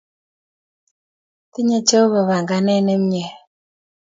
[1.51, 3.27] Tinye Jehova panganet ne mie.